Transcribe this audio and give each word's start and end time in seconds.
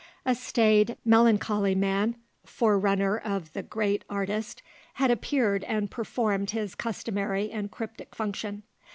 A 0.25 0.33
staid, 0.33 0.97
melancholy 1.05 1.75
man, 1.75 2.15
forerunner 2.43 3.19
of 3.19 3.53
the 3.53 3.61
great 3.61 4.03
artist, 4.09 4.63
had 4.95 5.11
appeared 5.11 5.63
and 5.65 5.91
performed 5.91 6.49
his 6.49 6.73
customary 6.73 7.51
and 7.51 7.69
cryptic 7.69 8.15
function. 8.15 8.63